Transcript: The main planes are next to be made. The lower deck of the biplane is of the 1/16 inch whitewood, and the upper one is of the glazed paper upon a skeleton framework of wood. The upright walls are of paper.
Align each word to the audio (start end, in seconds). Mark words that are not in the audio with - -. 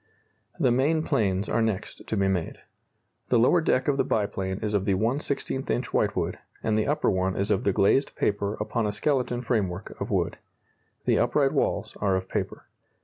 The 0.59 0.71
main 0.71 1.03
planes 1.03 1.47
are 1.47 1.61
next 1.61 2.07
to 2.07 2.17
be 2.17 2.27
made. 2.27 2.57
The 3.29 3.37
lower 3.37 3.61
deck 3.61 3.87
of 3.87 3.97
the 3.97 4.03
biplane 4.03 4.57
is 4.61 4.73
of 4.73 4.85
the 4.85 4.95
1/16 4.95 5.69
inch 5.69 5.93
whitewood, 5.93 6.39
and 6.63 6.75
the 6.75 6.87
upper 6.87 7.11
one 7.11 7.35
is 7.35 7.51
of 7.51 7.65
the 7.65 7.71
glazed 7.71 8.15
paper 8.15 8.55
upon 8.55 8.87
a 8.87 8.91
skeleton 8.93 9.41
framework 9.43 9.95
of 10.01 10.09
wood. 10.09 10.39
The 11.05 11.19
upright 11.19 11.53
walls 11.53 11.95
are 12.01 12.15
of 12.15 12.27
paper. 12.29 12.65